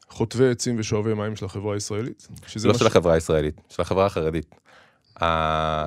[0.09, 2.27] חוטבי עצים ושואבי מים של החברה הישראלית?
[2.65, 4.55] לא של החברה הישראלית, של החברה החרדית.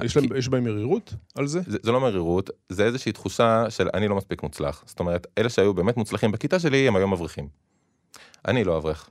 [0.05, 1.61] יש, להם, יש בהם מרירות על זה?
[1.67, 1.79] זה?
[1.83, 4.83] זה לא מרירות, זה איזושהי תחושה של אני לא מספיק מוצלח.
[4.87, 7.66] זאת אומרת, אלה שהיו באמת מוצלחים בכיתה שלי, הם היום מבריחים.
[8.47, 9.11] אני לא אברך.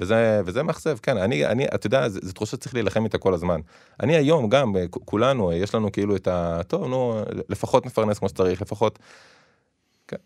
[0.00, 3.60] וזה, וזה מאכזב, כן, אני, אני, אתה יודע, זו תחושה שצריך להילחם איתה כל הזמן.
[4.00, 6.60] אני היום גם, כולנו, יש לנו כאילו את ה...
[6.68, 8.98] טוב, נו, לפחות נפרנס כמו שצריך, לפחות...
[10.08, 10.16] כן.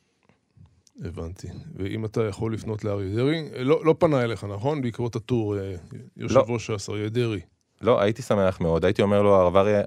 [1.05, 1.48] הבנתי.
[1.76, 4.83] ואם אתה יכול לפנות לאריה דרעי, לא, לא פנה אליך, נכון?
[4.83, 5.74] בעקבות הטור, אה,
[6.16, 7.40] יושב ראש ש"ס, אריה דרעי.
[7.81, 9.83] לא, הייתי שמח מאוד, הייתי אומר לו, הרב אריה,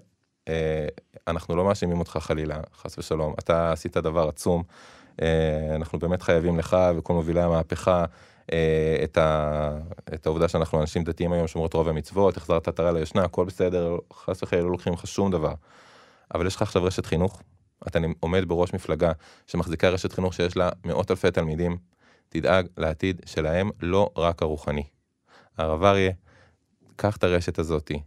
[0.48, 0.88] אה,
[1.28, 4.64] אנחנו לא מאשימים אותך חלילה, חס ושלום, אתה עשית דבר עצום,
[5.22, 8.06] אה, אנחנו באמת חייבים לך וכל מובילי המהפכה.
[8.52, 9.70] אה, את, ה,
[10.14, 14.44] את העובדה שאנחנו אנשים דתיים היום שומרות רוב המצוות, החזרת עטרה ליושנה, הכל בסדר, חס
[14.44, 15.54] וחלילה לא לוקחים לך שום דבר.
[16.34, 17.42] אבל יש לך עכשיו רשת חינוך,
[17.88, 19.12] אתה עומד בראש מפלגה
[19.48, 21.78] שמחזיקה רשת חינוך שיש לה מאות אלפי תלמידים,
[22.30, 24.84] תדאג לעתיד שלהם, לא רק הרוחני.
[25.58, 26.12] הרב אריה,
[26.96, 28.02] קח את הרשת הזאתי,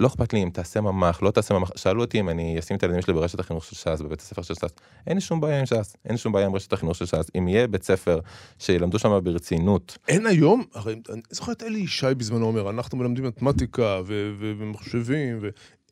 [0.00, 2.82] לא אכפת לי אם תעשה ממ"ח, לא תעשה ממ"ח, שאלו אותי אם אני אשים את
[2.82, 4.70] הילדים שלי ברשת החינוך של ש"ס, בבית הספר של ש"ס,
[5.06, 7.30] אין לי שום בעיה עם ש"ס, אין לי שום בעיה עם רשת החינוך של ש"ס,
[7.38, 8.20] אם יהיה בית ספר
[8.58, 9.98] שילמדו שם ברצינות.
[10.08, 15.38] אין היום, הרי אני זוכר את אלי ישי בזמנו אומר, אנחנו מלמדים מתמטיקה ומחשבים,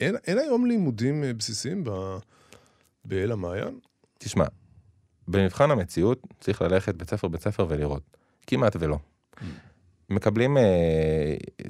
[0.00, 1.84] ואין היום לימודים אה, בסיסיים
[3.04, 3.78] באל המעיין?
[4.18, 4.44] תשמע,
[5.28, 8.16] במבחן המציאות צריך ללכת בית ספר בית ספר ולראות,
[8.46, 8.98] כמעט ולא.
[10.10, 10.62] מקבלים אה,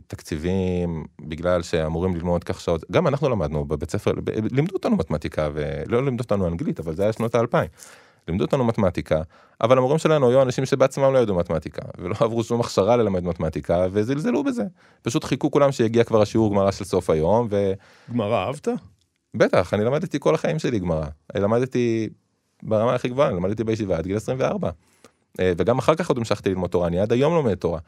[0.06, 5.48] תקציבים בגלל שאמורים ללמוד כך שעות, גם אנחנו למדנו בבית ספר, ב, לימדו אותנו מתמטיקה
[5.54, 7.68] ולא לימדו אותנו אנגלית, אבל זה היה שנות האלפיים.
[8.28, 9.22] לימדו אותנו מתמטיקה,
[9.60, 13.86] אבל המורים שלנו היו אנשים שבעצמם לא ידעו מתמטיקה, ולא עברו שום הכשרה ללמד מתמטיקה,
[13.92, 14.64] וזלזלו בזה.
[15.02, 17.72] פשוט חיכו כולם שיגיע כבר השיעור גמרא של סוף היום, ו...
[18.12, 18.68] גמרא אהבת?
[19.34, 21.06] בטח, אני למדתי כל החיים שלי גמרא.
[21.34, 22.08] למדתי
[22.62, 24.70] ברמה הכי גבוהה, למדתי בישיבה עד גיל 24.
[25.40, 27.78] אה, וגם אחר כך עוד המשכתי ללמוד תורה, אני עד היום לומד תורה.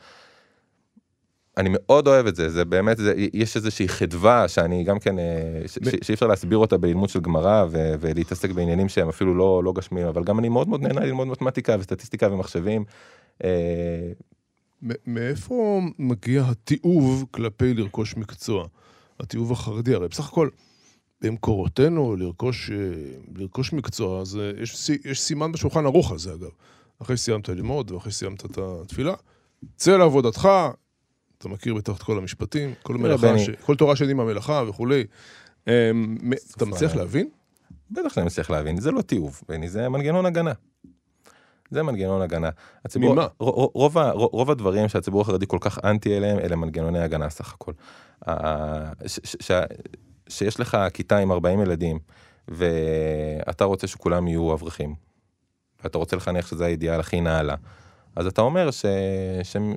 [1.59, 5.62] אני מאוד אוהב את זה, זה באמת, זה, יש איזושהי חדווה שאני גם כן, אה,
[5.66, 9.64] ש, ש, שאי אפשר להסביר אותה בלימוד של גמרא ו, ולהתעסק בעניינים שהם אפילו לא,
[9.64, 12.85] לא גשמיים, אבל גם אני מאוד מאוד נהנה ללמוד מתמטיקה וסטטיסטיקה ומחשבים.
[13.44, 14.12] אה,
[15.07, 18.66] מאיפה מגיע התיעוב כלפי לרכוש מקצוע?
[19.21, 20.49] התיעוב החרדי, הרי בסך הכל
[21.21, 22.77] במקורותינו לרכוש, אה,
[23.37, 26.51] לרכוש מקצוע, אז יש, יש סימן בשולחן ערוך על זה אגב.
[27.03, 29.14] אחרי שסיימת ללמוד ואחרי שסיימת את התפילה,
[29.77, 30.49] צא לעבודתך,
[31.38, 33.51] אתה מכיר בטח את כל המשפטים, כל מלאכה, ש...
[33.51, 35.05] כל תורה עם המלאכה וכולי.
[35.66, 35.72] אמ,
[36.57, 37.29] אתה מצליח להבין?
[37.90, 40.53] בטח שאני מצליח להבין, זה לא תיעוב, בני, זה מנגנון הגנה.
[41.70, 42.51] זה מנגנון הגנה.
[42.85, 43.27] הציבור, ממה?
[43.38, 43.96] רוב, רוב,
[44.33, 47.72] רוב הדברים שהציבור החרדי כל כך אנטי אליהם, אלה מנגנוני הגנה סך הכל.
[49.07, 49.51] ש, ש, ש,
[50.29, 51.98] שיש לך כיתה עם 40 ילדים,
[52.48, 54.94] ואתה רוצה שכולם יהיו אברכים,
[55.83, 57.55] ואתה רוצה לחנך שזה האידיאל הכי נעלה.
[58.18, 58.70] אז אתה אומר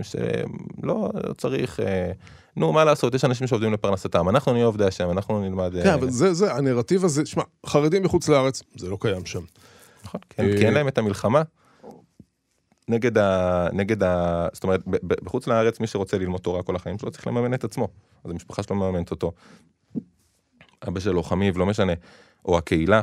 [0.04, 2.12] שלא צריך, אה,
[2.56, 5.71] נו מה לעשות, יש אנשים שעובדים לפרנסתם, אנחנו נהיה עובדי השם, אנחנו נלמד...
[5.84, 9.41] כן, אבל זה, זה, הנרטיב הזה, שמע, חרדים מחוץ לארץ, זה לא קיים שם.
[10.04, 11.41] נכון, כי אין להם את המלחמה.
[12.88, 13.67] נגד ה...
[13.73, 14.47] נגד ה...
[14.54, 17.88] זאת אומרת, בחוץ לארץ מי שרוצה ללמוד תורה כל החיים שלו צריך לממן את עצמו.
[18.23, 19.32] אז המשפחה שלו מממנת אותו.
[20.88, 21.93] אבא שלו, חמיב, לא משנה.
[22.45, 23.01] או הקהילה.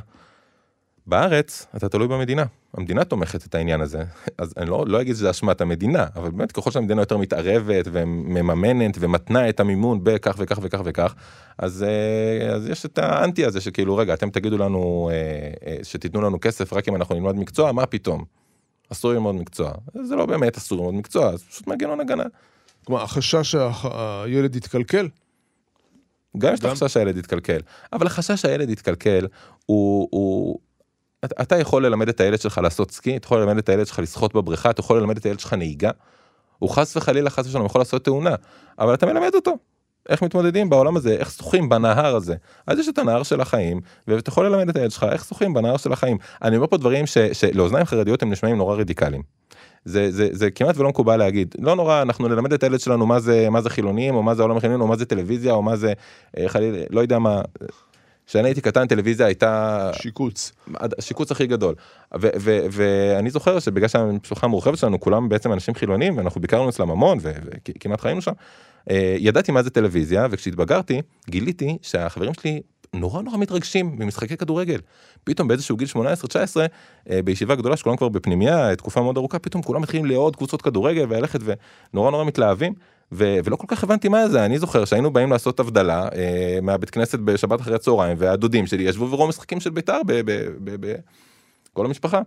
[1.09, 2.45] בארץ אתה תלוי במדינה,
[2.75, 4.05] המדינה תומכת את העניין הזה,
[4.39, 8.97] אז אני לא, לא אגיד שזה אשמת המדינה, אבל באמת ככל שהמדינה יותר מתערבת ומממנת
[9.01, 11.15] ומתנה את המימון בכך וכך וכך וכך,
[11.59, 15.17] אז, אה, אז יש את האנטי הזה שכאילו רגע אתם תגידו לנו אה,
[15.67, 18.25] אה, שתיתנו לנו כסף רק אם אנחנו נלמד מקצוע, מה פתאום?
[18.93, 22.25] אסור ללמוד מקצוע, זה לא באמת אסור ללמוד מקצוע, זה פשוט מנגנון הגנה.
[22.85, 25.09] כלומר החשש שהילד יתקלקל?
[26.39, 27.59] גם יש את החשש שהילד יתקלקל,
[27.93, 29.27] אבל החשש שהילד יתקלקל
[29.67, 30.59] הוא, הוא,
[31.25, 34.35] אתה יכול ללמד את הילד שלך לעשות סקי, אתה יכול ללמד את הילד שלך לשחות
[34.35, 35.91] בבריכה, אתה יכול ללמד את הילד שלך נהיגה.
[36.59, 38.35] הוא חס וחלילה חס ושלום יכול לעשות תאונה,
[38.79, 39.59] אבל אתה מלמד אותו.
[40.09, 42.35] איך מתמודדים בעולם הזה, איך שוחים בנהר הזה.
[42.67, 45.77] אז יש את הנהר של החיים, ואתה יכול ללמד את הילד שלך איך שוחים בנהר
[45.77, 46.19] של החיים.
[46.43, 49.23] אני אומר פה דברים ש, שלאוזניים חרדיות הם נשמעים נורא רדיקליים.
[49.85, 53.21] זה, זה, זה כמעט ולא מקובל להגיד, לא נורא, אנחנו נלמד את הילד שלנו מה
[53.21, 55.77] זה, מה זה חילונים, או מה זה עולם החילונים, או מה זה טלוויזיה, או מה
[55.77, 55.93] זה,
[56.39, 57.41] אה, חלילה, לא יודע מה,
[58.29, 60.53] כשאני הייתי קטן טלוויזיה הייתה שיקוץ
[60.99, 61.75] השיקוץ הכי גדול
[62.71, 68.01] ואני זוכר שבגלל שהמשפחה המורחבת שלנו כולם בעצם אנשים חילונים ואנחנו ביקרנו אצלם המון וכמעט
[68.01, 68.33] חיינו שם
[68.91, 72.61] אה, ידעתי מה זה טלוויזיה וכשהתבגרתי גיליתי שהחברים שלי
[72.95, 74.81] נורא נורא מתרגשים ממשחקי כדורגל.
[75.25, 75.97] פתאום באיזשהו גיל 18-19
[77.11, 81.07] אה, בישיבה גדולה שכולם כבר בפנימייה תקופה מאוד ארוכה פתאום כולם מתחילים לעוד קבוצות כדורגל
[81.09, 82.75] וללכת ונורא נורא מתלהבים.
[83.13, 86.91] ו- ולא כל כך הבנתי מה זה אני זוכר שהיינו באים לעשות הבדלה אה, מהבית
[86.91, 90.01] כנסת בשבת אחרי הצהריים והדודים שלי ישבו וראו משחקים של בית"ר
[90.65, 92.23] בכל המשפחה.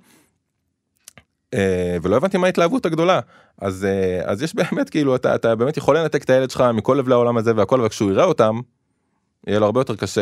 [1.54, 3.20] אה, ולא הבנתי מה ההתלהבות הגדולה
[3.58, 6.96] אז אה, אז יש באמת כאילו אתה אתה באמת יכול לנתק את הילד שלך מכל
[7.00, 8.60] לב לעולם הזה והכל וכשהוא יראה אותם.
[9.48, 10.22] יהיה לו הרבה יותר קשה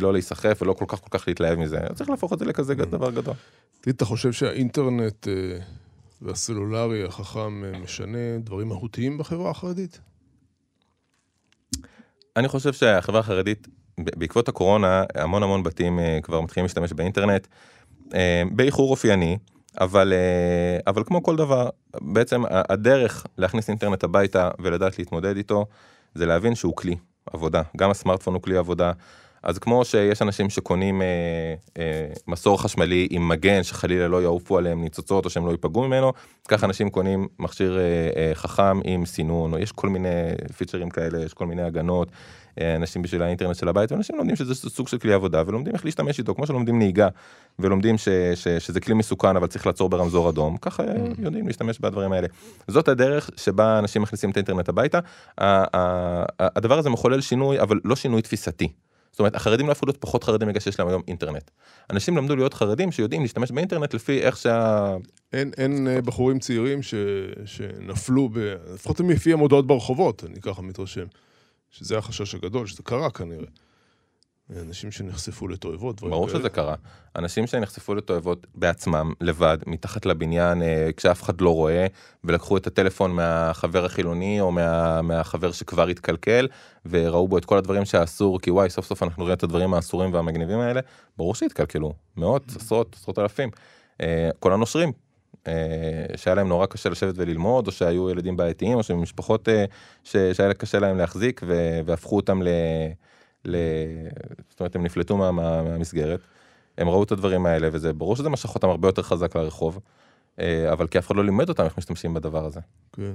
[0.00, 2.84] לא להיסחף ולא כל כך כל כך להתלהב מזה צריך להפוך את זה לכזה mm.
[2.84, 3.34] דבר גדול.
[3.88, 5.32] אתה חושב שהאינטרנט אה,
[6.22, 10.00] והסלולרי החכם אה, משנה דברים מהותיים בחברה החרדית?
[12.36, 17.46] אני חושב שהחברה החרדית, בעקבות הקורונה, המון המון בתים אה, כבר מתחילים להשתמש באינטרנט,
[18.14, 19.38] אה, באיחור אופייני,
[19.80, 20.12] אבל,
[20.86, 21.68] אבל כמו כל דבר,
[22.00, 25.66] בעצם הדרך להכניס אינטרנט הביתה ולדעת להתמודד איתו,
[26.14, 26.96] זה להבין שהוא כלי
[27.32, 27.62] עבודה.
[27.76, 28.92] גם הסמארטפון הוא כלי עבודה,
[29.46, 31.06] אז כמו שיש אנשים שקונים אה,
[31.78, 36.12] אה, מסור חשמלי עם מגן שחלילה לא יעופו עליהם ניצוצות או שהם לא ייפגעו ממנו,
[36.48, 37.82] כך אנשים קונים מכשיר אה,
[38.16, 40.08] אה, חכם עם סינון, או יש כל מיני
[40.56, 42.08] פיצ'רים כאלה, יש כל מיני הגנות.
[42.60, 45.84] אה, אנשים בשביל האינטרנט של הבית, ואנשים לומדים שזה סוג של כלי עבודה, ולומדים איך
[45.84, 47.08] להשתמש איתו, כמו שלומדים נהיגה,
[47.58, 50.86] ולומדים ש, ש, שזה כלי מסוכן, אבל צריך לעצור ברמזור אדום, ככה mm.
[51.18, 52.28] יודעים להשתמש בדברים האלה.
[52.68, 54.98] זאת הדרך שבה אנשים מכניסים את האינטרנט הביתה.
[56.40, 58.68] הדבר הזה מחולל שינוי, אבל לא שינוי תפיסתי.
[59.16, 61.50] זאת אומרת, החרדים לא הפכו להיות פחות חרדים בגלל שיש להם היום אינטרנט.
[61.90, 64.96] אנשים למדו להיות חרדים שיודעים להשתמש באינטרנט לפי איך שה...
[65.32, 66.94] אין, אין אה, בחורים צעירים ש,
[67.44, 68.38] שנפלו, ב...
[68.74, 71.06] לפחות לפי המודעות ברחובות, אני ככה מתרשם.
[71.70, 73.46] שזה החשש הגדול, שזה קרה כנראה.
[74.50, 76.74] אנשים שנחשפו לתועבות, ברור שזה קרה.
[77.16, 81.86] אנשים שנחשפו לתועבות בעצמם, לבד, מתחת לבניין, אה, כשאף אחד לא רואה,
[82.24, 86.48] ולקחו את הטלפון מהחבר החילוני, או מה, מהחבר שכבר התקלקל,
[86.86, 90.14] וראו בו את כל הדברים שאסור, כי וואי, סוף סוף אנחנו רואים את הדברים האסורים
[90.14, 90.80] והמגניבים האלה,
[91.16, 93.50] ברור שהתקלקלו, מאות, עשרות, עשרות אלפים.
[94.00, 94.92] אה, כל הנושרים,
[95.46, 95.52] אה,
[96.16, 99.48] שהיה להם נורא קשה לשבת וללמוד, או שהיו ילדים בעייתיים, או שמשפחות
[100.04, 101.40] שהיה קשה להם להחזיק,
[101.86, 102.48] והפכו אותם ל...
[103.46, 103.56] ל...
[104.50, 106.20] זאת אומרת, הם נפלטו מה, מה, מהמסגרת,
[106.78, 109.80] הם ראו את הדברים האלה, וזה ברור שזה משך אותם הרבה יותר חזק לרחוב,
[110.40, 112.60] אה, אבל כי אף אחד לא לימד אותם איך משתמשים בדבר הזה.
[112.92, 113.12] כן.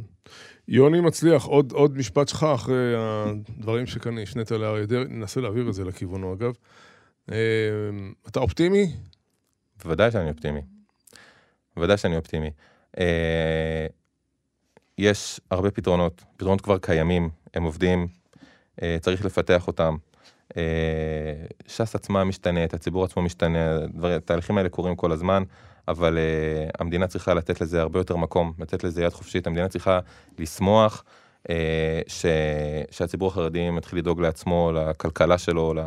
[0.67, 5.74] יוני מצליח, עוד, עוד משפט שלך אחרי הדברים שכאן השנית לאריה דרעי, ננסה להעביר את
[5.74, 6.54] זה לכיוונו אגב.
[7.32, 7.38] אה,
[8.28, 8.96] אתה אופטימי?
[9.84, 10.62] בוודאי שאני אופטימי.
[11.76, 12.52] בוודאי שאני אופטימי.
[13.00, 13.88] אה,
[14.98, 18.08] יש הרבה פתרונות, פתרונות כבר קיימים, הם עובדים,
[19.02, 19.96] צריך לפתח אותם.
[20.58, 20.64] אה,
[21.68, 23.78] ש"ס עצמה משתנית, הציבור עצמו משתנה,
[24.16, 25.44] התהליכים האלה קורים כל הזמן,
[25.88, 30.00] אבל uh, המדינה צריכה לתת לזה הרבה יותר מקום, לתת לזה יד חופשית, המדינה צריכה
[30.40, 31.04] לשמוח
[31.44, 31.50] uh,
[32.08, 32.26] ש,
[32.92, 35.80] שהציבור החרדי מתחיל לדאוג לעצמו, לכלכלה שלו, ל,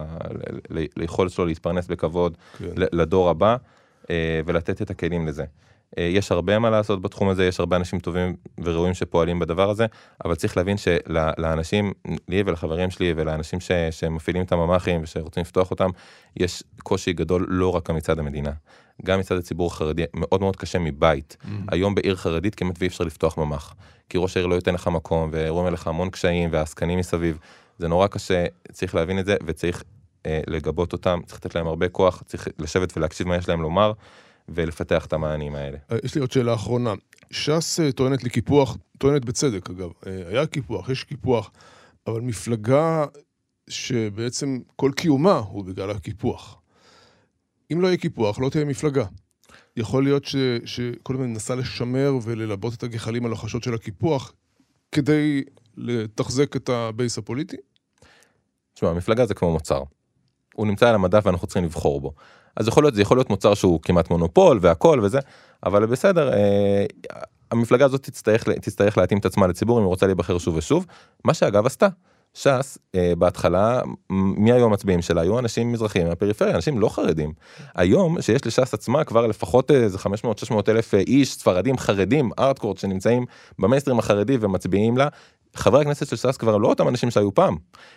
[0.70, 2.64] ל, ליכולת שלו להתפרנס בכבוד, כן.
[2.76, 3.56] לדור הבא,
[4.02, 4.06] uh,
[4.46, 5.44] ולתת את הכלים לזה.
[5.98, 9.86] אה, יש הרבה מה לעשות בתחום הזה, יש הרבה אנשים טובים וראויים שפועלים בדבר הזה,
[10.24, 11.92] אבל צריך להבין שלאנשים,
[12.28, 15.90] לי ולחברים שלי ולאנשים ש, שמפעילים את הממ"חים ושרוצים לפתוח אותם,
[16.36, 18.50] יש קושי גדול לא רק מצד המדינה,
[19.04, 21.36] גם מצד הציבור החרדי, מאוד מאוד קשה מבית.
[21.40, 21.48] Mm-hmm.
[21.68, 23.74] היום בעיר חרדית כמעט ואי אפשר לפתוח ממ"ח,
[24.08, 27.38] כי ראש העיר לא ייתן לך מקום, ורואים עליך המון קשיים והעסקנים מסביב.
[27.78, 29.84] זה נורא קשה, צריך להבין את זה, וצריך
[30.26, 33.92] אה, לגבות אותם, צריך לתת להם הרבה כוח, צריך לשבת ולהקשיב מה יש להם לומר.
[34.48, 35.78] ולפתח את המענים האלה.
[35.92, 36.92] אה, יש לי עוד שאלה אחרונה.
[37.30, 41.50] ש"ס אה, טוענת לקיפוח, טוענת בצדק אגב, אה, היה קיפוח, יש קיפוח,
[42.06, 43.04] אבל מפלגה
[43.68, 46.60] שבעצם כל קיומה הוא בגלל הקיפוח.
[47.72, 49.04] אם לא יהיה קיפוח, לא תהיה מפלגה.
[49.76, 54.32] יכול להיות ש, שכל הזמן ננסה לשמר וללבות את הגחלים הלוחשות של הקיפוח
[54.92, 55.44] כדי
[55.76, 57.56] לתחזק את ה base הפוליטי?
[58.74, 59.82] תשמע, המפלגה זה כמו מוצר.
[60.54, 62.14] הוא נמצא על המדף ואנחנו צריכים לבחור בו.
[62.56, 65.18] אז יכול להיות, זה יכול להיות מוצר שהוא כמעט מונופול והכל וזה,
[65.66, 66.86] אבל בסדר, אה,
[67.50, 70.86] המפלגה הזאת תצטרך, תצטרך להתאים את עצמה לציבור אם היא רוצה להיבחר שוב ושוב,
[71.24, 71.88] מה שאגב עשתה.
[72.34, 75.20] ש"ס אה, בהתחלה, מי היו המצביעים שלה?
[75.20, 77.32] היו אנשים מזרחים מהפריפריה, אנשים לא חרדים.
[77.74, 82.78] היום שיש לש"ס עצמה כבר לפחות אה, איזה 500-600 אלף אה, איש, ספרדים חרדים, ארטקורט
[82.78, 83.24] שנמצאים
[83.58, 85.08] במיינסטרים החרדי ומצביעים לה,
[85.54, 87.56] חברי הכנסת של ש"ס כבר לא אותם אנשים שהיו פעם,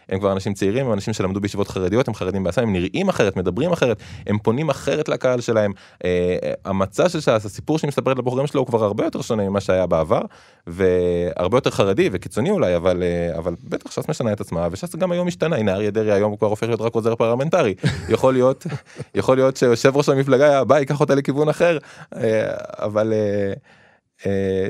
[0.09, 3.37] הם כבר אנשים צעירים, הם אנשים שלמדו בישיבות חרדיות, הם חרדים בעצמם, הם נראים אחרת,
[3.37, 5.71] מדברים אחרת, הם פונים אחרת לקהל שלהם.
[6.05, 9.59] אה, המצע של ש"ס, הסיפור שהיא מספרת לבוחרים שלו הוא כבר הרבה יותר שונה ממה
[9.59, 10.21] שהיה בעבר,
[10.67, 15.11] והרבה יותר חרדי וקיצוני אולי, אבל, אה, אבל בטח ש"ס משנה את עצמה, וש"ס גם
[15.11, 17.73] היום משתנה, הנה אריה דרעי היום הוא כבר הופך להיות רק עוזר פרלמנטרי,
[18.09, 18.67] יכול להיות,
[19.15, 21.77] יכול להיות שיושב ראש המפלגה הבא ייקח אותה לכיוון אחר,
[22.15, 22.45] אה,
[22.79, 23.13] אבל...
[23.13, 23.53] אה, אה,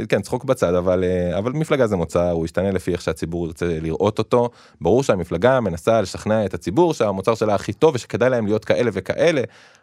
[0.09, 3.79] כן צחוק בצד אבל אה, אבל מפלגה זה מוצר הוא ישתנה לפי איך שהציבור ירצה
[3.81, 4.49] לראות אותו
[4.81, 9.41] ברור שהמפלגה מנסה לשכנע את הציבור שהמוצר שלה הכי טוב ושכדאי להם להיות כאלה וכאלה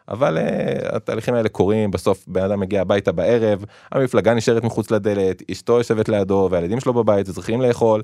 [0.09, 5.42] אבל uh, התהליכים האלה קורים בסוף בן אדם מגיע הביתה בערב המפלגה נשארת מחוץ לדלת
[5.50, 8.03] אשתו יושבת לידו והילדים שלו בבית וצריכים לאכול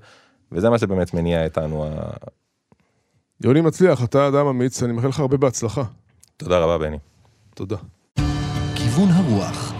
[0.53, 1.87] וזה מה שבאמת מניע איתנו.
[3.44, 5.83] יוני מצליח אתה אדם אמיץ אני מאחל לך הרבה בהצלחה.
[6.37, 6.99] תודה רבה בני.
[7.55, 7.77] תודה.
[8.75, 9.79] כיוון הרוח